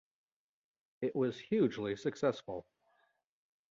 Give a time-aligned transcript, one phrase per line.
[1.01, 2.65] It was hugely successful.